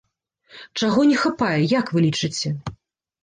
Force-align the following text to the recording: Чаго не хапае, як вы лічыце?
Чаго 0.79 1.03
не 1.09 1.17
хапае, 1.25 1.61
як 1.79 1.91
вы 1.97 2.05
лічыце? 2.07 2.49